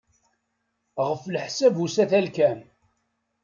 [1.07, 2.59] Ɣef leḥsab usatal kan.